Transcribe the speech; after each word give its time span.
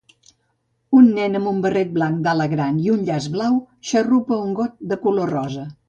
Un 0.99 1.11
nen 1.17 1.39
amb 1.39 1.51
un 1.51 1.59
barret 1.67 1.93
blanc 1.99 2.25
d'ala 2.29 2.49
gran 2.55 2.81
i 2.87 2.91
un 2.97 3.07
llaç 3.11 3.31
blau 3.37 3.63
xarrupa 3.93 4.41
un 4.49 4.61
got 4.63 4.79
de 4.95 5.03
color 5.07 5.37
rosa 5.39 5.73